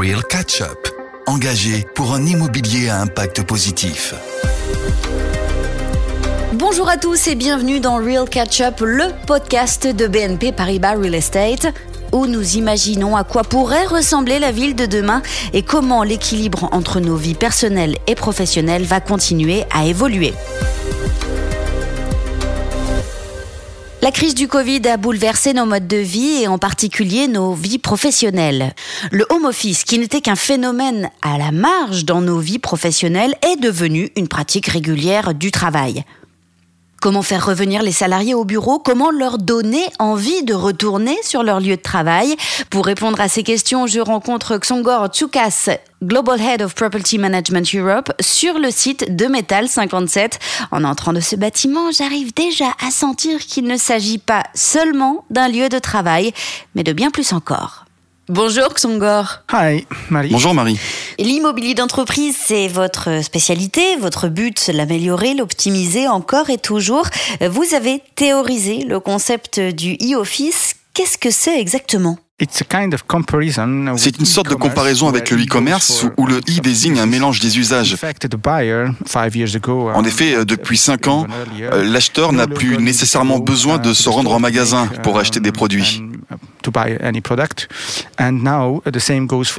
Real 0.00 0.22
Catch 0.24 0.62
Up, 0.62 0.88
engagé 1.26 1.84
pour 1.94 2.14
un 2.14 2.24
immobilier 2.24 2.88
à 2.88 3.02
impact 3.02 3.42
positif. 3.42 4.14
Bonjour 6.54 6.88
à 6.88 6.96
tous 6.96 7.28
et 7.28 7.34
bienvenue 7.34 7.80
dans 7.80 7.96
Real 7.96 8.26
Catch 8.26 8.62
Up, 8.62 8.80
le 8.80 9.08
podcast 9.26 9.86
de 9.86 10.06
BNP 10.06 10.52
Paribas 10.52 10.94
Real 10.94 11.14
Estate 11.14 11.66
où 12.12 12.26
nous 12.26 12.56
imaginons 12.56 13.14
à 13.14 13.24
quoi 13.24 13.42
pourrait 13.42 13.84
ressembler 13.84 14.38
la 14.38 14.52
ville 14.52 14.74
de 14.74 14.86
demain 14.86 15.20
et 15.52 15.62
comment 15.62 16.02
l'équilibre 16.02 16.70
entre 16.72 16.98
nos 16.98 17.16
vies 17.16 17.34
personnelles 17.34 17.98
et 18.06 18.14
professionnelles 18.14 18.84
va 18.84 19.00
continuer 19.00 19.64
à 19.70 19.84
évoluer. 19.84 20.32
La 24.02 24.12
crise 24.12 24.34
du 24.34 24.48
Covid 24.48 24.80
a 24.88 24.96
bouleversé 24.96 25.52
nos 25.52 25.66
modes 25.66 25.86
de 25.86 25.98
vie 25.98 26.42
et 26.42 26.48
en 26.48 26.56
particulier 26.56 27.28
nos 27.28 27.52
vies 27.52 27.78
professionnelles. 27.78 28.72
Le 29.10 29.26
home 29.28 29.44
office, 29.44 29.84
qui 29.84 29.98
n'était 29.98 30.22
qu'un 30.22 30.36
phénomène 30.36 31.10
à 31.20 31.36
la 31.36 31.52
marge 31.52 32.06
dans 32.06 32.22
nos 32.22 32.38
vies 32.38 32.58
professionnelles, 32.58 33.34
est 33.42 33.60
devenu 33.60 34.10
une 34.16 34.26
pratique 34.26 34.68
régulière 34.68 35.34
du 35.34 35.50
travail. 35.50 36.04
Comment 37.00 37.22
faire 37.22 37.46
revenir 37.46 37.82
les 37.82 37.92
salariés 37.92 38.34
au 38.34 38.44
bureau? 38.44 38.78
Comment 38.78 39.10
leur 39.10 39.38
donner 39.38 39.82
envie 39.98 40.42
de 40.42 40.52
retourner 40.52 41.16
sur 41.22 41.42
leur 41.42 41.58
lieu 41.58 41.76
de 41.76 41.80
travail? 41.80 42.36
Pour 42.68 42.84
répondre 42.84 43.18
à 43.22 43.28
ces 43.28 43.42
questions, 43.42 43.86
je 43.86 44.00
rencontre 44.00 44.58
Xongor 44.58 45.06
Tsukas, 45.06 45.70
Global 46.04 46.38
Head 46.38 46.60
of 46.60 46.74
Property 46.74 47.16
Management 47.16 47.74
Europe, 47.74 48.12
sur 48.20 48.58
le 48.58 48.70
site 48.70 49.16
de 49.16 49.24
Metal 49.28 49.66
57. 49.66 50.38
En 50.72 50.84
entrant 50.84 51.14
de 51.14 51.20
ce 51.20 51.36
bâtiment, 51.36 51.90
j'arrive 51.90 52.34
déjà 52.34 52.68
à 52.86 52.90
sentir 52.90 53.38
qu'il 53.38 53.64
ne 53.64 53.78
s'agit 53.78 54.18
pas 54.18 54.42
seulement 54.54 55.24
d'un 55.30 55.48
lieu 55.48 55.70
de 55.70 55.78
travail, 55.78 56.34
mais 56.74 56.82
de 56.82 56.92
bien 56.92 57.10
plus 57.10 57.32
encore. 57.32 57.86
Bonjour 58.30 58.72
Xongor. 58.74 59.40
Hi, 59.52 59.84
Marie. 60.08 60.28
Bonjour 60.30 60.54
Marie. 60.54 60.78
L'immobilier 61.18 61.74
d'entreprise, 61.74 62.36
c'est 62.40 62.68
votre 62.68 63.24
spécialité. 63.24 63.82
Votre 64.00 64.28
but, 64.28 64.70
l'améliorer, 64.72 65.34
l'optimiser 65.34 66.06
encore 66.06 66.48
et 66.48 66.58
toujours. 66.58 67.08
Vous 67.40 67.74
avez 67.74 68.00
théorisé 68.14 68.84
le 68.84 69.00
concept 69.00 69.58
du 69.58 69.94
e-office. 69.94 70.76
Qu'est-ce 70.94 71.18
que 71.18 71.32
c'est 71.32 71.60
exactement? 71.60 72.18
C'est 73.96 74.18
une 74.18 74.24
sorte 74.24 74.48
de 74.48 74.54
comparaison 74.54 75.08
avec 75.08 75.30
le 75.30 75.42
e-commerce 75.42 76.06
où 76.16 76.26
le 76.26 76.40
i 76.46 76.60
désigne 76.60 77.00
un 77.00 77.06
mélange 77.06 77.40
des 77.40 77.58
usages. 77.58 77.96
En 79.94 80.04
effet, 80.04 80.44
depuis 80.44 80.78
5 80.78 81.08
ans, 81.08 81.26
l'acheteur 81.72 82.32
n'a 82.32 82.46
plus 82.46 82.78
nécessairement 82.78 83.40
besoin 83.40 83.78
de 83.78 83.92
se 83.92 84.08
rendre 84.08 84.32
en 84.32 84.38
magasin 84.38 84.86
pour 85.02 85.18
acheter 85.18 85.40
des 85.40 85.52
produits. 85.52 86.02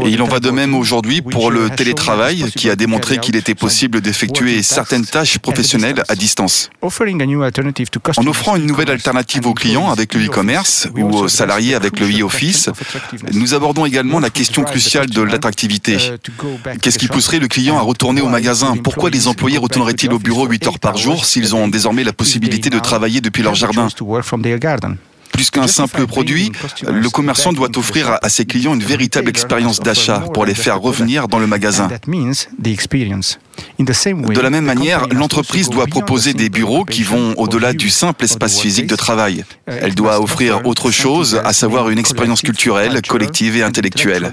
Et 0.06 0.10
il 0.10 0.22
en 0.22 0.28
va 0.28 0.40
de 0.40 0.50
même 0.50 0.76
aujourd'hui 0.76 1.22
pour 1.22 1.52
le 1.52 1.70
télétravail 1.70 2.52
qui 2.56 2.70
a 2.70 2.76
démontré 2.76 3.18
qu'il 3.18 3.36
était 3.36 3.56
possible 3.56 4.02
d'effectuer 4.02 4.64
certaines 4.64 5.06
tâches 5.06 5.40
professionnelles 5.40 6.04
à 6.08 6.16
distance. 6.16 6.70
En 6.82 8.28
offrant 8.28 8.56
une 8.56 8.66
nouvelle 8.66 8.90
alternative 8.90 9.48
aux 9.48 9.54
clients 9.54 9.92
avec 9.92 10.14
le 10.14 10.26
e-commerce 10.26 10.88
ou 10.96 11.16
aux 11.16 11.28
salariés 11.28 11.76
avec 11.76 12.00
le 12.00 12.08
e-office, 12.08 12.70
nous 13.34 13.54
abordons 13.54 13.86
également 13.86 14.20
la 14.20 14.30
question 14.30 14.64
cruciale 14.64 15.10
de 15.10 15.22
l'attractivité. 15.22 15.98
Qu'est-ce 16.82 17.00
qui 17.00 17.08
pousserait 17.08 17.40
le 17.40 17.48
client 17.48 17.78
à 17.78 17.82
retourner 17.82 18.22
au 18.22 18.30
magasin 18.30 18.76
Pourquoi 18.84 19.10
les 19.10 19.28
employés 19.28 19.58
retourneraient-ils 19.58 20.12
au 20.14 20.20
bureau 20.20 20.46
8 20.48 20.68
heures 20.68 20.80
par 20.80 20.98
jour 20.98 21.26
s'ils 21.26 21.56
ont 21.56 21.68
désormais 21.68 22.04
la 22.04 22.14
possibilité 22.14 22.70
de 22.70 22.80
travailler 22.80 23.22
depuis 23.22 23.44
leur 23.44 23.56
jardin 23.56 23.88
plus 25.32 25.50
qu'un 25.50 25.68
simple 25.68 26.06
produit, 26.08 26.52
le 26.88 27.10
commerçant 27.10 27.54
doit 27.54 27.78
offrir 27.78 28.18
à 28.22 28.30
ses 28.30 28.46
clients 28.46 28.74
une 28.74 28.84
véritable 28.84 29.30
expérience 29.30 29.80
d'achat 29.80 30.20
pour 30.34 30.46
les 30.46 30.56
faire 30.56 30.80
revenir 30.80 31.28
dans 31.28 31.40
le 31.40 31.48
magasin. 31.48 31.90
De 33.80 34.42
la 34.42 34.50
même 34.50 34.66
manière, 34.66 35.08
l'entreprise 35.10 35.70
doit 35.70 35.88
proposer 35.88 36.34
des 36.34 36.50
bureaux 36.50 36.86
qui 36.86 37.04
vont 37.04 37.34
au-delà 37.38 37.74
du 37.74 37.90
simple 37.90 38.26
espace 38.26 38.60
physique 38.60 38.88
de 38.88 38.96
travail. 38.96 39.44
Elle 39.66 39.96
doit 39.96 40.22
offrir 40.22 40.66
autre 40.66 40.92
chose, 40.92 41.42
à 41.44 41.54
savoir 41.54 41.90
une 41.90 42.00
expérience 42.00 42.42
culturelle, 42.42 43.02
collective 43.08 43.58
et 43.58 43.64
intellectuelle. 43.64 44.32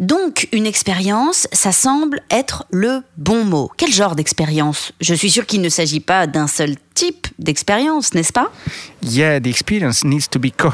Donc, 0.00 0.48
une 0.52 0.66
expérience, 0.66 1.46
ça 1.52 1.70
semble 1.70 2.22
être 2.30 2.64
le 2.70 3.02
bon 3.16 3.44
mot. 3.44 3.70
Quel 3.76 3.92
genre 3.92 4.16
d'expérience? 4.16 4.92
Je 5.00 5.14
suis 5.14 5.30
sûr 5.30 5.46
qu'il 5.46 5.60
ne 5.60 5.68
s'agit 5.68 6.00
pas 6.00 6.26
d'un 6.26 6.48
seul 6.48 6.74
type 6.94 7.26
d'expérience, 7.38 8.14
n'est-ce 8.14 8.32
pas? 8.32 8.52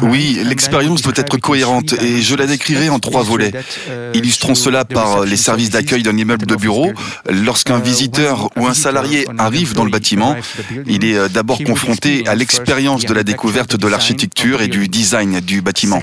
Oui, 0.03 0.39
l'expérience 0.45 1.03
doit 1.03 1.15
être 1.17 1.39
cohérente 1.39 1.95
et 2.03 2.21
je 2.21 2.35
la 2.35 2.47
décrirai 2.47 2.89
en 2.91 2.99
trois 2.99 3.23
volets. 3.23 3.53
Illustrons 4.15 4.55
cela 4.55 4.85
par 4.85 5.25
les 5.25 5.37
services 5.37 5.71
d'accueil 5.71 6.03
d'un 6.03 6.17
immeuble 6.17 6.47
de 6.47 6.57
bureau. 6.57 6.93
Lorsqu'un 7.29 7.79
visiteur 7.79 8.51
ou 8.57 8.67
un 8.67 8.75
salarié 8.75 9.27
arrive 9.39 9.75
dans 9.75 9.85
le 9.85 9.91
bâtiment, 9.91 10.37
il 10.87 11.05
est 11.05 11.29
d'abord 11.31 11.59
confronté 11.65 12.27
à 12.27 12.35
l'expérience 12.35 13.05
de 13.05 13.15
la 13.15 13.23
découverte 13.23 13.77
de 13.77 13.87
l'architecture 13.87 14.61
et 14.61 14.69
du 14.69 14.89
design 14.89 15.41
du 15.41 15.63
bâtiment. 15.63 16.03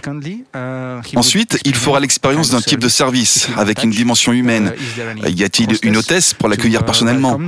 Ensuite, 1.16 1.60
il 1.66 1.76
fera 1.76 2.00
l'expérience 2.00 2.50
d'un 2.50 2.62
type 2.62 2.80
de 2.80 2.90
service 2.90 3.48
avec 3.58 3.84
une 3.84 3.92
dimension 3.92 4.32
humaine. 4.34 4.74
Y 5.28 5.44
a-t-il 5.44 5.78
une 5.84 5.98
hôtesse 5.98 6.34
pour 6.34 6.50
l'accueillir 6.50 6.84
personnellement? 6.86 7.40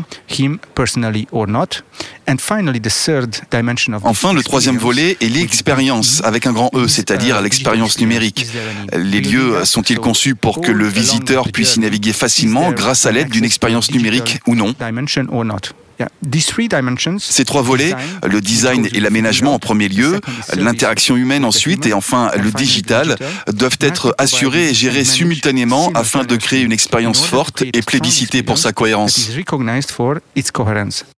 Enfin, 4.04 4.34
le 4.34 4.44
troisième 4.44 4.78
volet 4.78 5.18
est 5.22 5.30
l'expérience, 5.30 6.22
avec 6.24 6.46
un 6.48 6.54
grand 6.54 6.70
E, 6.74 6.88
c'est-à-dire 6.88 7.42
l'expérience 7.42 8.00
numérique. 8.00 8.48
Les 8.94 9.22
lieux 9.22 9.66
sont-ils 9.66 10.00
conçus 10.00 10.36
pour 10.36 10.62
que 10.62 10.72
le 10.72 10.88
visiteur 10.88 11.52
puisse 11.52 11.76
y 11.76 11.80
naviguer 11.80 12.14
facilement 12.14 12.72
grâce 12.72 13.06
à 13.06 13.12
l'aide 13.12 13.30
d'une 13.30 13.46
expérience 13.46 13.92
numérique 13.92 14.40
ou 14.48 14.56
non? 14.56 14.74
Ces 17.20 17.46
trois 17.46 17.62
volets, 17.62 17.94
le 18.24 18.42
design 18.42 18.88
et 18.94 19.00
l'aménagement 19.00 19.54
en 19.54 19.60
premier 19.60 19.88
lieu, 19.88 20.20
l'interaction 20.56 21.16
humaine 21.16 21.46
ensuite 21.46 21.86
et 21.86 21.94
enfin 21.94 22.32
le 22.42 22.52
digital, 22.52 23.16
doivent 23.52 23.78
être 23.82 24.16
assurés 24.18 24.70
et 24.70 24.74
gérés 24.74 25.06
simultanément 25.06 25.92
afin 25.94 26.24
de 26.24 26.36
créer 26.36 26.62
une 26.62 26.72
expérience 26.72 27.26
forte 27.26 27.62
et 27.62 27.82
plébiscitée 27.82 28.44
pour 28.44 28.58
sa 28.58 28.74
cohérence. 28.74 29.30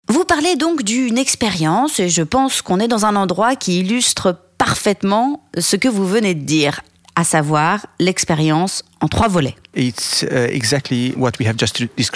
Vous 0.07 0.25
parlez 0.25 0.55
donc 0.55 0.83
d'une 0.83 1.17
expérience 1.17 1.99
et 1.99 2.09
je 2.09 2.23
pense 2.23 2.61
qu'on 2.61 2.79
est 2.79 2.87
dans 2.87 3.05
un 3.05 3.15
endroit 3.15 3.55
qui 3.55 3.79
illustre 3.79 4.35
parfaitement 4.57 5.43
ce 5.57 5.75
que 5.75 5.87
vous 5.87 6.07
venez 6.07 6.33
de 6.33 6.43
dire, 6.43 6.81
à 7.19 7.25
savoir 7.25 7.85
l'expérience 7.99 8.85
en 9.01 9.09
trois 9.09 9.27
volets. 9.27 9.57
Uh, 9.75 9.91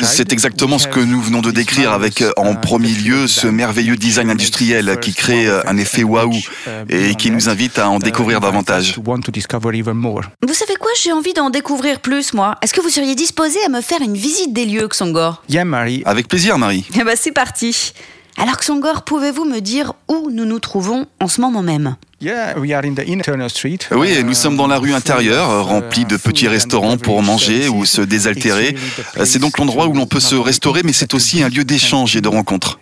C'est 0.01 0.31
exactement 0.31 0.79
ce 0.79 0.87
que 0.87 1.01
nous 1.01 1.21
venons 1.21 1.41
de 1.41 1.51
décrire 1.51 1.91
avec 1.91 2.21
uh, 2.21 2.27
en 2.37 2.55
premier 2.55 2.93
lieu 2.93 3.27
ce 3.27 3.47
merveilleux 3.47 3.97
design 3.97 4.29
industriel 4.29 4.97
qui 5.01 5.13
crée 5.13 5.47
uh, 5.47 5.67
un 5.67 5.75
effet 5.75 6.03
waouh 6.03 6.31
et 6.87 7.15
qui 7.15 7.31
nous 7.31 7.49
invite 7.49 7.79
à 7.79 7.89
en 7.89 7.99
découvrir 7.99 8.39
davantage. 8.39 8.97
Vous 8.97 10.53
savez 10.53 10.75
quoi, 10.79 10.91
j'ai 11.01 11.11
envie 11.11 11.33
d'en 11.33 11.49
découvrir 11.49 11.99
plus 11.99 12.33
moi. 12.33 12.55
Est-ce 12.61 12.73
que 12.73 12.79
vous 12.79 12.89
seriez 12.89 13.15
disposé 13.15 13.59
à 13.65 13.69
me 13.69 13.81
faire 13.81 14.01
une 14.01 14.15
visite 14.15 14.53
des 14.53 14.65
lieux, 14.65 14.87
Xongor? 14.87 15.43
Avec 16.05 16.29
plaisir, 16.29 16.57
Marie. 16.57 16.85
Eh 16.97 17.03
ben 17.03 17.17
c'est 17.19 17.33
parti. 17.33 17.93
Alors 18.37 18.55
Xongor, 18.57 19.03
pouvez-vous 19.03 19.43
me 19.43 19.59
dire 19.59 19.93
où 20.07 20.29
nous 20.31 20.45
nous 20.45 20.59
trouvons 20.59 21.07
en 21.19 21.27
ce 21.27 21.41
moment 21.41 21.61
même? 21.61 21.97
Oui, 23.91 24.23
nous 24.23 24.33
sommes 24.33 24.55
dans 24.55 24.67
la 24.67 24.77
rue 24.77 24.93
intérieure, 24.93 25.65
remplie 25.65 26.05
de 26.05 26.17
petits 26.17 26.47
restaurants 26.47 26.97
pour 26.97 27.21
manger 27.21 27.67
ou 27.67 27.85
se 27.85 28.01
désaltérer. 28.01 28.75
C'est 29.25 29.39
donc 29.39 29.57
l'endroit 29.57 29.87
où 29.87 29.93
l'on 29.93 30.05
peut 30.05 30.19
se 30.19 30.35
restaurer, 30.35 30.81
mais 30.83 30.93
c'est 30.93 31.13
aussi 31.13 31.43
un 31.43 31.49
lieu 31.49 31.63
d'échange 31.63 32.15
et 32.15 32.21
de 32.21 32.27
rencontre. 32.27 32.79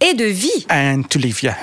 Et 0.00 0.14
de 0.14 0.24
vie. 0.24 0.64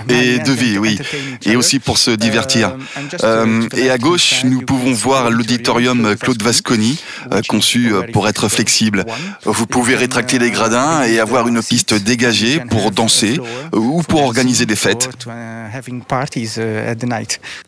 Et 0.09 0.39
de 0.39 0.51
vie, 0.51 0.77
oui. 0.77 0.99
Et 1.45 1.55
aussi 1.55 1.79
pour 1.79 1.97
se 1.97 2.11
divertir. 2.11 2.75
Euh, 3.23 3.67
et 3.75 3.89
à 3.89 3.97
gauche, 3.97 4.43
nous 4.43 4.61
pouvons 4.61 4.93
voir 4.93 5.29
l'auditorium 5.29 6.16
Claude 6.17 6.41
Vasconi, 6.41 6.99
euh, 7.31 7.41
conçu 7.47 7.91
pour 8.13 8.28
être 8.28 8.49
flexible. 8.49 9.05
Vous 9.43 9.66
pouvez 9.66 9.95
rétracter 9.95 10.39
les 10.39 10.51
gradins 10.51 11.03
et 11.03 11.19
avoir 11.19 11.47
une 11.47 11.61
piste 11.61 11.93
dégagée 11.93 12.59
pour 12.69 12.91
danser 12.91 13.39
ou 13.73 14.03
pour 14.03 14.23
organiser 14.23 14.66
des 14.66 14.75
fêtes. 14.75 15.09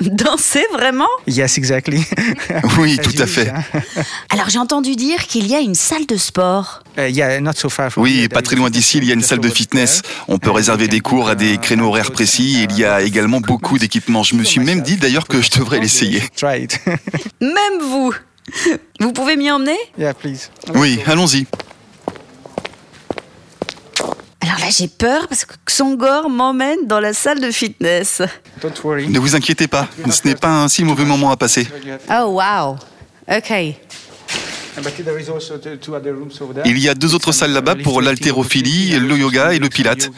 Danser 0.01 0.65
vraiment? 0.73 1.07
Yes, 1.27 1.57
exactly. 1.57 2.03
oui, 2.79 2.97
tout 3.01 3.21
à 3.21 3.27
fait. 3.27 3.51
Alors 4.29 4.49
j'ai 4.49 4.59
entendu 4.59 4.95
dire 4.95 5.27
qu'il 5.27 5.47
y 5.47 5.55
a 5.55 5.59
une 5.59 5.75
salle 5.75 6.05
de 6.05 6.17
sport. 6.17 6.83
Uh, 6.97 7.11
oui, 7.97 8.27
pas 8.27 8.41
très 8.41 8.55
loin 8.55 8.69
d'ici, 8.69 8.97
il 8.97 9.05
y 9.05 9.11
a 9.11 9.13
une 9.13 9.21
salle 9.21 9.39
de 9.39 9.49
fitness. 9.49 10.01
On 10.27 10.39
peut 10.39 10.51
réserver 10.51 10.87
des 10.87 10.99
cours 10.99 11.29
à 11.29 11.35
des 11.35 11.57
créneaux 11.57 11.87
horaires 11.87 12.11
précis. 12.11 12.61
Et 12.61 12.67
il 12.71 12.77
y 12.77 12.85
a 12.85 13.01
également 13.01 13.39
beaucoup 13.39 13.77
d'équipements. 13.77 14.23
Je 14.23 14.35
me 14.35 14.43
suis 14.43 14.59
même 14.59 14.81
dit 14.81 14.97
d'ailleurs 14.97 15.27
que 15.27 15.41
je 15.41 15.51
devrais 15.51 15.79
l'essayer. 15.79 16.23
Même 17.41 17.81
vous 17.81 18.13
Vous 18.99 19.13
pouvez 19.13 19.35
m'y 19.35 19.51
emmener? 19.51 19.77
Oui, 20.73 20.99
allons-y. 21.05 21.45
Alors 24.57 24.69
là, 24.69 24.75
j'ai 24.75 24.87
peur 24.87 25.27
parce 25.27 25.45
que 25.45 25.53
Xongor 25.67 26.31
m'emmène 26.31 26.87
dans 26.87 26.99
la 26.99 27.13
salle 27.13 27.39
de 27.39 27.51
fitness. 27.51 28.23
Ne 28.63 29.19
vous 29.19 29.35
inquiétez 29.35 29.67
pas, 29.67 29.87
ce 30.09 30.27
n'est 30.27 30.33
pas 30.33 30.63
un 30.63 30.67
si 30.67 30.83
mauvais 30.83 31.05
moment 31.05 31.29
à 31.29 31.37
passer. 31.37 31.67
Oh 32.09 32.41
wow. 32.41 32.75
Ok. 33.29 33.53
Il 36.65 36.79
y 36.79 36.89
a 36.89 36.95
deux 36.95 37.13
autres 37.13 37.31
salles 37.31 37.51
là-bas 37.51 37.75
pour 37.83 38.01
l'haltérophilie, 38.01 38.97
le 38.97 39.15
yoga 39.15 39.53
et 39.53 39.59
le 39.59 39.69
pilate. 39.69 40.09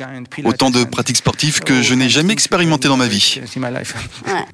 Autant 0.45 0.69
de 0.69 0.85
pratiques 0.85 1.17
sportives 1.17 1.59
que 1.59 1.81
je 1.81 1.93
n'ai 1.93 2.07
jamais 2.07 2.31
expérimentées 2.31 2.87
dans 2.87 2.97
ma 2.97 3.07
vie. 3.07 3.41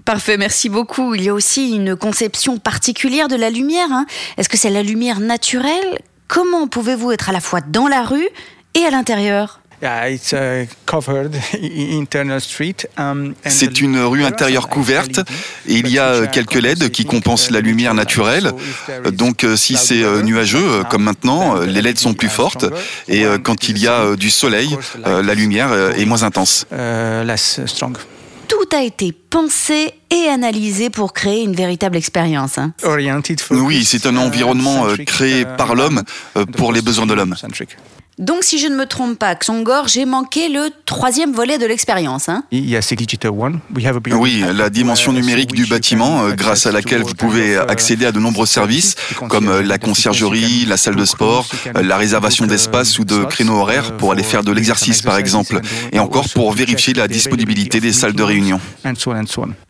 parfait, 0.03 0.38
merci 0.38 0.69
beaucoup. 0.69 1.13
Il 1.13 1.23
y 1.23 1.29
a 1.29 1.33
aussi 1.33 1.75
une 1.75 1.95
conception 1.95 2.57
particulière 2.57 3.27
de 3.27 3.35
la 3.35 3.51
lumière. 3.51 3.91
Hein. 3.91 4.07
Est-ce 4.38 4.49
que 4.49 4.57
c'est 4.57 4.71
la 4.71 4.81
lumière 4.81 5.19
naturelle? 5.19 5.99
Comment 6.27 6.67
pouvez-vous 6.67 7.11
être 7.11 7.29
à 7.29 7.33
la 7.33 7.39
fois 7.39 7.61
dans 7.61 7.88
la 7.88 8.03
rue 8.03 8.27
et 8.73 8.83
à 8.83 8.89
l'intérieur? 8.89 9.59
C'est 13.45 13.81
une 13.81 13.99
rue 13.99 14.23
intérieure 14.23 14.67
couverte 14.69 15.19
et 15.67 15.75
il 15.75 15.89
y 15.89 15.99
a 15.99 16.27
quelques 16.27 16.55
LED 16.55 16.89
qui 16.89 17.05
compensent 17.05 17.51
la 17.51 17.61
lumière 17.61 17.93
naturelle. 17.93 18.51
Donc 19.11 19.43
euh, 19.43 19.55
si 19.55 19.77
c'est 19.77 20.03
euh, 20.03 20.21
nuageux 20.21 20.83
comme 20.89 21.03
maintenant, 21.03 21.59
les 21.59 21.81
LED 21.81 21.99
sont 21.99 22.13
plus 22.13 22.29
fortes 22.29 22.65
et 23.07 23.25
euh, 23.25 23.37
quand 23.37 23.69
il 23.69 23.77
y 23.77 23.87
a 23.87 24.15
du 24.15 24.29
soleil, 24.29 24.77
la 25.05 25.33
lumière 25.33 25.73
est 25.73 26.05
moins 26.05 26.23
intense. 26.23 26.65
Tout 28.47 28.75
a 28.75 28.83
été 28.83 29.11
pensé 29.11 29.93
et 30.11 30.29
analysé 30.29 30.91
pour 30.91 31.13
créer 31.13 31.43
une 31.43 31.55
véritable 31.55 31.97
expérience. 31.97 32.59
Hein. 32.59 32.73
Oui, 33.49 33.83
c'est 33.83 34.05
un 34.05 34.17
environnement 34.17 34.85
créé 35.05 35.45
par 35.57 35.73
l'homme 35.73 36.03
pour 36.57 36.71
les 36.71 36.81
besoins 36.81 37.07
de 37.07 37.13
l'homme. 37.13 37.35
Donc, 38.17 38.44
si 38.44 38.59
je 38.59 38.67
ne 38.67 38.75
me 38.77 38.85
trompe 38.85 39.19
pas, 39.19 39.35
Xongor, 39.35 39.89
j'ai 39.89 40.06
manqué 40.06 40.47
le 40.47 40.69
troisième 40.85 41.33
volet 41.33 41.57
de 41.57 41.65
l'expérience. 41.65 42.29
Hein 42.29 42.45
oui, 44.13 44.41
la 44.53 44.69
dimension 44.69 45.12
numérique 45.12 45.51
du 45.51 45.65
bâtiment, 45.65 46.23
euh, 46.23 46.31
grâce 46.31 46.65
à 46.65 46.71
laquelle 46.71 47.01
vous 47.01 47.13
pouvez 47.13 47.57
accéder 47.57 48.06
à 48.06 48.13
de 48.13 48.19
nombreux 48.19 48.45
services, 48.45 48.95
comme 49.27 49.50
euh, 49.50 49.62
la 49.62 49.77
conciergerie, 49.79 50.65
la 50.65 50.77
salle 50.77 50.95
de 50.95 51.03
sport, 51.03 51.45
euh, 51.75 51.83
la 51.83 51.97
réservation 51.97 52.47
d'espace 52.47 53.00
ou 53.00 53.03
de 53.03 53.25
créneaux 53.25 53.59
horaires 53.59 53.97
pour 53.97 54.13
aller 54.13 54.23
faire 54.23 54.44
de 54.44 54.51
l'exercice, 54.53 55.01
par 55.01 55.17
exemple, 55.17 55.59
et 55.91 56.00
encore 56.00 56.29
pour 56.29 56.53
vérifier 56.53 56.94
la 56.94 57.09
disponibilité 57.09 57.81
des 57.81 57.91
salles 57.91 58.13
de 58.13 58.23
réunion. 58.23 58.62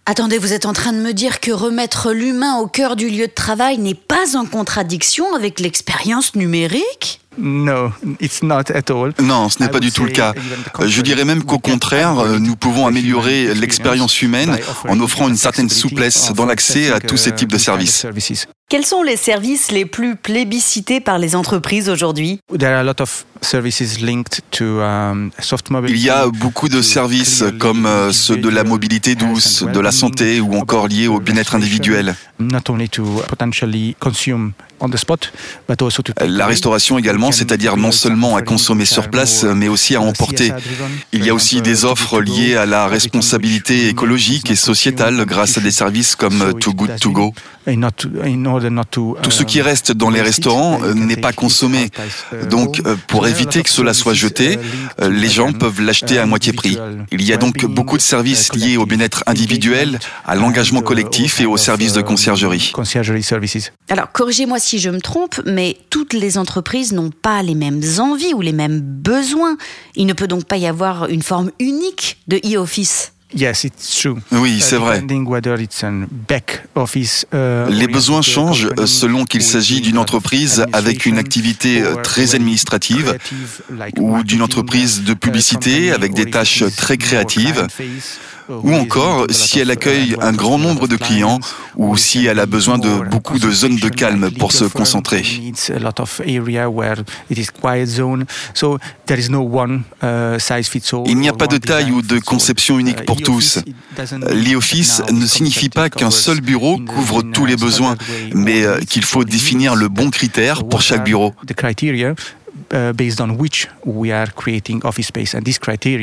Attendez, 0.06 0.38
vous 0.38 0.53
êtes 0.53 0.68
en 0.68 0.74
train 0.74 0.94
de 0.94 1.00
me 1.00 1.13
dire 1.13 1.39
que 1.39 1.50
remettre 1.50 2.12
l'humain 2.12 2.57
au 2.57 2.68
cœur 2.68 2.95
du 2.95 3.09
lieu 3.09 3.25
de 3.25 3.33
travail 3.33 3.80
n'est 3.80 3.95
pas 3.95 4.38
en 4.38 4.45
contradiction 4.45 5.33
avec 5.33 5.59
l'expérience 5.59 6.36
numérique? 6.36 7.21
Non, 7.37 7.89
ce 9.49 9.61
n'est 9.61 9.69
pas 9.69 9.79
du 9.79 9.91
tout 9.91 10.05
le 10.05 10.11
cas. 10.11 10.33
Je 10.85 11.01
dirais 11.01 11.25
même 11.25 11.43
qu'au 11.43 11.59
contraire, 11.59 12.15
nous 12.39 12.55
pouvons 12.55 12.87
améliorer 12.87 13.53
l'expérience 13.53 14.21
humaine 14.21 14.57
en 14.87 14.99
offrant 14.99 15.27
une 15.27 15.37
certaine 15.37 15.69
souplesse 15.69 16.31
dans 16.33 16.45
l'accès 16.45 16.91
à 16.91 16.99
tous 16.99 17.17
ces 17.17 17.33
types 17.33 17.51
de 17.51 17.57
services. 17.57 18.05
Quels 18.67 18.85
sont 18.85 19.03
les 19.03 19.15
services 19.15 19.71
les 19.71 19.85
plus 19.85 20.15
plébiscités 20.15 20.99
par 20.99 21.19
les 21.19 21.35
entreprises 21.35 21.87
aujourd'hui? 21.87 22.39
Um, 22.51 22.57
Il 25.87 25.99
y 25.99 26.09
a 26.09 26.27
beaucoup 26.27 26.67
de 26.67 26.81
services 26.81 27.43
comme 27.59 27.85
euh, 27.85 28.11
ceux 28.11 28.37
de 28.37 28.49
la 28.49 28.63
mobilité 28.63 29.13
douce, 29.13 29.63
de 29.63 29.79
la 29.79 29.91
santé 29.91 30.41
ou 30.41 30.55
encore 30.55 30.87
liés 30.87 31.07
au 31.07 31.19
bien-être 31.19 31.53
individuel. 31.53 32.15
La 36.19 36.45
restauration 36.45 36.97
également, 36.97 37.31
c'est-à-dire 37.31 37.77
non 37.77 37.91
seulement 37.91 38.35
à 38.35 38.41
consommer 38.41 38.85
sur 38.85 39.09
place, 39.09 39.43
mais 39.43 39.69
aussi 39.69 39.95
à 39.95 40.01
emporter. 40.01 40.51
Il 41.13 41.25
y 41.25 41.29
a 41.29 41.33
aussi 41.33 41.61
des 41.61 41.85
offres 41.85 42.21
liées 42.21 42.55
à 42.55 42.65
la 42.65 42.87
responsabilité 42.87 43.87
écologique 43.87 44.51
et 44.51 44.55
sociétale 44.55 45.25
grâce 45.25 45.57
à 45.57 45.61
des 45.61 45.71
services 45.71 46.15
comme 46.15 46.53
Too 46.59 46.73
Good 46.73 46.99
To 46.99 47.11
Go. 47.11 47.33
Tout 49.23 49.31
ce 49.31 49.43
qui 49.43 49.61
reste 49.61 49.91
dans 49.91 50.11
les 50.11 50.21
restaurants 50.21 50.83
euh, 50.83 50.93
n'est 50.93 51.17
pas 51.17 51.33
consommé. 51.33 51.89
Donc, 52.49 52.81
euh, 52.85 52.95
pour 53.07 53.27
éviter 53.27 53.63
que 53.63 53.69
cela 53.69 53.95
soit 53.95 54.13
jeté, 54.13 54.59
euh, 55.01 55.09
les 55.09 55.29
gens 55.29 55.51
peuvent 55.51 55.81
l'acheter 55.81 56.19
à 56.19 56.27
moitié 56.27 56.53
prix. 56.53 56.77
Il 57.11 57.23
y 57.23 57.33
a 57.33 57.37
donc 57.37 57.65
beaucoup 57.65 57.97
de 57.97 58.03
services 58.03 58.53
liés 58.53 58.77
au 58.77 58.85
bien-être 58.85 59.23
individuel, 59.25 59.99
à 60.25 60.35
l'engagement 60.35 60.81
collectif 60.81 61.41
et 61.41 61.47
aux 61.47 61.57
services 61.57 61.93
de 61.93 62.01
conciergerie. 62.25 62.72
Alors, 63.89 64.12
corrigez-moi 64.12 64.60
si 64.60 64.80
je 64.80 64.89
me 64.89 65.01
trompe, 65.01 65.42
mais 65.45 65.77
toutes 65.89 66.13
les 66.13 66.38
entreprises 66.38 66.94
n'ont 66.94 67.12
pas 67.12 67.42
les 67.44 67.56
mêmes 67.56 67.81
envies 68.00 68.33
ou 68.33 68.42
les 68.42 68.54
mêmes 68.54 68.80
besoins. 68.80 69.57
Il 69.95 70.06
ne 70.06 70.13
peut 70.13 70.27
donc 70.27 70.45
pas 70.45 70.57
y 70.57 70.68
avoir 70.68 71.07
une 71.07 71.22
forme 71.22 71.51
unique 71.60 72.18
de 72.27 72.38
e-office. 72.38 73.12
Oui, 74.31 74.62
c'est 74.62 74.77
vrai. 74.77 75.01
Uh, 77.33 77.69
Les 77.69 77.88
besoins 77.88 78.22
changent 78.22 78.69
selon 78.86 79.25
qu'il 79.25 79.42
s'agit 79.42 79.81
d'une 79.81 79.98
entreprise 79.98 80.66
avec 80.71 81.06
une 81.06 81.18
activité 81.18 81.83
très 82.04 82.36
administrative 82.36 83.18
ou 83.98 84.24
d'une 84.24 84.42
entreprise 84.42 85.04
de 85.04 85.13
publicité 85.13 85.92
avec 85.92 86.13
des 86.13 86.30
tâches 86.30 86.63
très 86.78 86.98
créatives 86.98 87.68
ou 88.50 88.74
encore 88.74 89.25
si 89.30 89.59
elle 89.59 89.71
accueille 89.71 90.15
un 90.21 90.33
grand 90.33 90.57
nombre 90.57 90.88
de 90.88 90.95
clients 90.95 91.39
ou 91.75 91.97
si 91.97 92.25
elle 92.25 92.39
a 92.39 92.45
besoin 92.45 92.77
de 92.77 93.09
beaucoup 93.09 93.39
de 93.39 93.51
zones 93.51 93.77
de 93.77 93.89
calme 93.89 94.31
pour 94.31 94.51
se 94.51 94.65
concentrer. 94.65 95.24
Il 101.07 101.18
n'y 101.18 101.30
a 101.30 101.33
pas 101.33 101.47
de 101.47 101.57
taille 101.57 101.92
ou 101.92 102.01
de 102.01 102.19
conception 102.19 102.80
unique 102.80 103.06
pour 103.06 103.21
tous. 103.21 103.59
L'e-office 104.31 105.01
ne 105.12 105.25
signifie 105.25 105.69
pas 105.69 105.89
qu'un 105.89 106.12
seul 106.12 106.42
bureau 106.42 106.77
couvre 106.77 107.21
tous 107.21 107.45
les 107.45 107.56
besoins, 107.56 107.95
mais 108.33 108.63
euh, 108.63 108.80
qu'il 108.80 109.03
faut 109.03 109.24
définir 109.24 109.75
le 109.75 109.88
bon 109.89 110.09
critère 110.09 110.63
pour 110.63 110.81
chaque 110.81 111.03
bureau. 111.03 111.33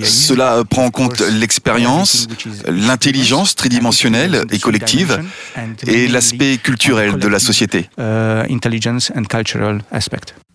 Cela 0.05 0.65
prend 0.69 0.85
en 0.85 0.91
compte 0.91 1.21
l'expérience, 1.21 2.29
l'intelligence 2.67 3.55
tridimensionnelle 3.57 4.45
et 4.51 4.59
collective 4.59 5.23
et 5.87 6.09
l'aspect 6.09 6.59
culturel 6.59 7.17
de 7.17 7.29
la 7.29 7.39
société. 7.39 7.89
Uh, 7.99 8.45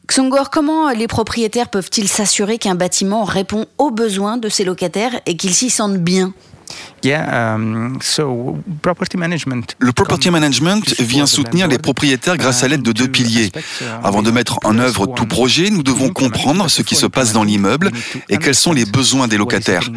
Xongor, 0.07 0.49
comment 0.49 0.89
les 0.89 1.07
propriétaires 1.07 1.69
peuvent-ils 1.69 2.07
s'assurer 2.07 2.57
qu'un 2.57 2.75
bâtiment 2.75 3.25
répond 3.25 3.65
aux 3.77 3.91
besoins 3.91 4.37
de 4.37 4.47
ses 4.47 4.63
locataires 4.63 5.19
et 5.25 5.35
qu'ils 5.35 5.53
s'y 5.53 5.69
sentent 5.69 5.97
bien? 5.97 6.33
Um, 7.05 7.99
le 9.79 9.91
property 9.91 10.29
management 10.31 10.99
vient 10.99 11.25
soutenir 11.25 11.67
les 11.67 11.77
propriétaires 11.77 12.37
grâce 12.37 12.63
à 12.63 12.67
l'aide 12.67 12.81
de 12.81 12.91
deux 12.91 13.07
piliers. 13.07 13.51
Uh, 13.55 13.83
Avant 14.03 14.23
de 14.23 14.31
mettre 14.31 14.57
en 14.63 14.77
œuvre 14.79 15.05
tout 15.05 15.25
projet, 15.27 15.69
nous 15.69 15.83
devons 15.83 16.09
comprendre 16.09 16.69
ce 16.69 16.81
qui 16.81 16.95
se 16.95 17.05
passe 17.05 17.33
dans 17.33 17.43
l'immeuble 17.43 17.91
et 18.29 18.37
quels 18.37 18.55
sont 18.55 18.73
les 18.73 18.85
besoins 18.85 19.27
des 19.27 19.37
locataires. 19.37 19.89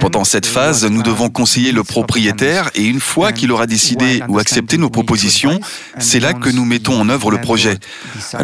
Pendant 0.00 0.24
cette 0.24 0.46
phase, 0.46 0.84
nous 0.84 1.02
devons 1.02 1.30
conseiller 1.30 1.72
le 1.72 1.84
propriétaire 1.84 2.70
et 2.74 2.84
une 2.84 3.00
fois 3.00 3.32
qu'il 3.32 3.50
aura 3.50 3.66
décidé 3.66 4.22
ou 4.28 4.38
accepté 4.38 4.76
nos 4.76 4.90
propositions, 4.90 5.58
c'est 5.98 6.20
là 6.20 6.34
que 6.34 6.50
nous 6.50 6.64
mettons 6.64 7.00
en 7.00 7.08
œuvre 7.08 7.30
le 7.30 7.40
projet. 7.40 7.78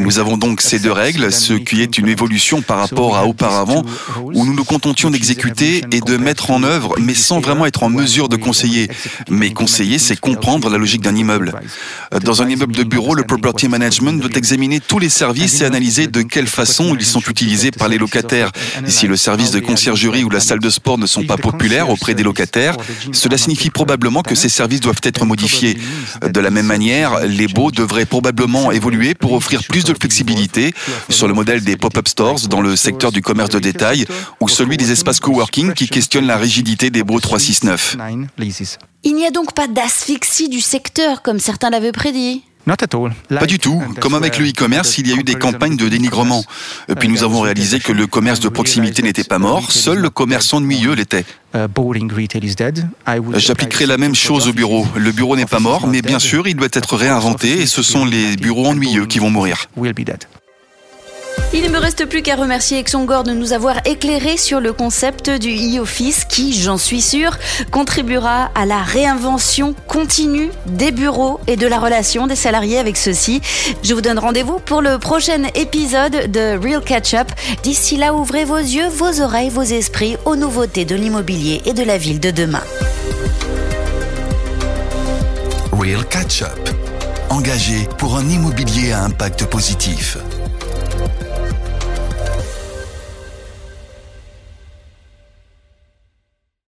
Nous 0.00 0.18
avons 0.18 0.38
donc 0.38 0.62
ces 0.62 0.78
deux 0.78 0.92
règles, 0.92 1.30
ce 1.30 1.52
qui 1.52 1.82
est 1.82 1.98
une 1.98 2.08
évolution 2.08 2.62
par 2.62 2.78
rapport 2.78 3.16
à 3.16 3.26
auparavant 3.26 3.84
où 4.22 4.44
nous 4.44 4.54
nous 4.54 4.64
contentions 4.64 5.10
d'exécuter 5.10 5.84
et 5.92 6.00
de 6.00 6.16
mettre 6.16 6.50
en 6.50 6.62
œuvre 6.62 6.94
mais 6.98 7.14
sans 7.14 7.40
vraiment 7.40 7.65
être 7.66 7.82
en 7.82 7.88
mesure 7.88 8.28
de 8.28 8.36
conseiller. 8.36 8.88
Mais 9.28 9.52
conseiller, 9.52 9.98
c'est 9.98 10.18
comprendre 10.18 10.70
la 10.70 10.78
logique 10.78 11.02
d'un 11.02 11.14
immeuble. 11.14 11.52
Dans 12.22 12.42
un 12.42 12.48
immeuble 12.48 12.74
de 12.74 12.84
bureau, 12.84 13.14
le 13.14 13.24
property 13.24 13.68
management 13.68 14.20
doit 14.20 14.30
examiner 14.36 14.80
tous 14.80 14.98
les 14.98 15.08
services 15.08 15.60
et 15.60 15.64
analyser 15.64 16.06
de 16.06 16.22
quelle 16.22 16.46
façon 16.46 16.94
ils 16.94 17.04
sont 17.04 17.20
utilisés 17.20 17.70
par 17.70 17.88
les 17.88 17.98
locataires. 17.98 18.50
Si 18.86 19.06
le 19.06 19.16
service 19.16 19.50
de 19.50 19.60
conciergerie 19.60 20.24
ou 20.24 20.30
la 20.30 20.40
salle 20.40 20.60
de 20.60 20.70
sport 20.70 20.98
ne 20.98 21.06
sont 21.06 21.24
pas 21.24 21.36
populaires 21.36 21.90
auprès 21.90 22.14
des 22.14 22.22
locataires, 22.22 22.76
cela 23.12 23.38
signifie 23.38 23.70
probablement 23.70 24.22
que 24.22 24.34
ces 24.34 24.48
services 24.48 24.80
doivent 24.80 25.00
être 25.02 25.24
modifiés. 25.24 25.78
De 26.22 26.40
la 26.40 26.50
même 26.50 26.66
manière, 26.66 27.20
les 27.26 27.48
baux 27.48 27.70
devraient 27.70 28.06
probablement 28.06 28.72
évoluer 28.72 29.14
pour 29.14 29.32
offrir 29.32 29.64
plus 29.64 29.84
de 29.84 29.94
flexibilité 29.94 30.72
sur 31.08 31.28
le 31.28 31.34
modèle 31.34 31.62
des 31.62 31.76
pop-up 31.76 32.08
stores 32.08 32.48
dans 32.48 32.60
le 32.60 32.76
secteur 32.76 33.12
du 33.12 33.22
commerce 33.22 33.50
de 33.50 33.58
détail 33.58 34.06
ou 34.40 34.48
celui 34.48 34.76
des 34.76 34.92
espaces 34.92 35.20
coworking 35.20 35.72
qui 35.72 35.88
questionnent 35.88 36.26
la 36.26 36.36
rigidité 36.36 36.90
des 36.90 37.02
baux 37.02 37.20
369. 37.60 37.96
Il 39.04 39.14
n'y 39.14 39.26
a 39.26 39.30
donc 39.30 39.54
pas 39.54 39.66
d'asphyxie 39.68 40.48
du 40.48 40.60
secteur 40.60 41.22
comme 41.22 41.38
certains 41.38 41.70
l'avaient 41.70 41.92
prédit 41.92 42.42
pas 43.28 43.46
du 43.46 43.60
tout. 43.60 43.80
Comme 44.00 44.14
avec 44.14 44.38
le 44.38 44.48
e-commerce, 44.48 44.98
il 44.98 45.06
y 45.06 45.12
a 45.12 45.14
eu 45.14 45.22
des 45.22 45.36
campagnes 45.36 45.76
de 45.76 45.88
dénigrement. 45.88 46.42
Puis 46.98 47.08
nous 47.08 47.22
avons 47.22 47.40
réalisé 47.40 47.78
que 47.78 47.92
le 47.92 48.08
commerce 48.08 48.40
de 48.40 48.48
proximité 48.48 49.02
n'était 49.02 49.22
pas 49.22 49.38
mort, 49.38 49.70
seul 49.70 49.98
le 49.98 50.10
commerce 50.10 50.52
ennuyeux 50.52 50.94
l'était. 50.94 51.24
Uh, 51.54 51.68
J'appliquerai 53.36 53.86
la 53.86 53.98
même 53.98 54.16
chose 54.16 54.48
au 54.48 54.52
bureau. 54.52 54.84
Le 54.96 55.12
bureau 55.12 55.36
n'est 55.36 55.46
pas 55.46 55.60
mort, 55.60 55.86
mais 55.86 56.02
bien 56.02 56.18
sûr, 56.18 56.48
il 56.48 56.56
doit 56.56 56.66
être 56.72 56.96
réinventé 56.96 57.60
et 57.60 57.66
ce 57.66 57.84
sont 57.84 58.04
les 58.04 58.36
bureaux 58.36 58.66
ennuyeux 58.66 59.06
qui 59.06 59.20
vont 59.20 59.30
mourir. 59.30 59.66
Il 61.56 61.62
ne 61.62 61.68
me 61.70 61.78
reste 61.78 62.04
plus 62.04 62.20
qu'à 62.20 62.36
remercier 62.36 62.78
Exongor 62.78 63.24
de 63.24 63.32
nous 63.32 63.54
avoir 63.54 63.76
éclairé 63.86 64.36
sur 64.36 64.60
le 64.60 64.74
concept 64.74 65.30
du 65.30 65.48
e-office 65.78 66.26
qui, 66.26 66.52
j'en 66.52 66.76
suis 66.76 67.00
sûre, 67.00 67.38
contribuera 67.70 68.50
à 68.54 68.66
la 68.66 68.82
réinvention 68.82 69.74
continue 69.88 70.50
des 70.66 70.90
bureaux 70.90 71.40
et 71.46 71.56
de 71.56 71.66
la 71.66 71.78
relation 71.78 72.26
des 72.26 72.36
salariés 72.36 72.78
avec 72.78 72.98
ceux-ci. 72.98 73.40
Je 73.82 73.94
vous 73.94 74.02
donne 74.02 74.18
rendez-vous 74.18 74.58
pour 74.58 74.82
le 74.82 74.98
prochain 74.98 75.44
épisode 75.54 76.30
de 76.30 76.62
Real 76.62 76.84
Catch 76.84 77.14
Up. 77.14 77.28
D'ici 77.62 77.96
là, 77.96 78.12
ouvrez 78.12 78.44
vos 78.44 78.58
yeux, 78.58 78.88
vos 78.88 79.22
oreilles, 79.22 79.48
vos 79.48 79.62
esprits 79.62 80.18
aux 80.26 80.36
nouveautés 80.36 80.84
de 80.84 80.94
l'immobilier 80.94 81.62
et 81.64 81.72
de 81.72 81.84
la 81.84 81.96
ville 81.96 82.20
de 82.20 82.32
demain. 82.32 82.64
Real 85.72 86.04
Catch 86.10 86.42
Up. 86.42 86.68
Engagé 87.30 87.88
pour 87.96 88.18
un 88.18 88.28
immobilier 88.28 88.92
à 88.92 89.04
impact 89.04 89.46
positif. 89.46 90.18